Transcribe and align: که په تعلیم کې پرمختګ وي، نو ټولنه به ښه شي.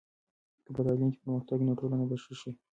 که 0.65 0.69
په 0.75 0.81
تعلیم 0.85 1.09
کې 1.13 1.19
پرمختګ 1.23 1.57
وي، 1.59 1.65
نو 1.67 1.77
ټولنه 1.79 2.05
به 2.09 2.15
ښه 2.23 2.33
شي. 2.39 2.51